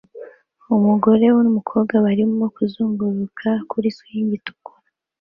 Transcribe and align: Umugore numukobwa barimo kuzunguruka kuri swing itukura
Umugore 0.75 1.25
numukobwa 1.43 1.93
barimo 2.05 2.45
kuzunguruka 2.55 3.49
kuri 3.69 3.87
swing 3.97 4.29
itukura 4.37 4.87